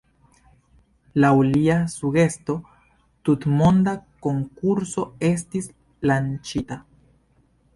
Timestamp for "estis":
5.31-5.69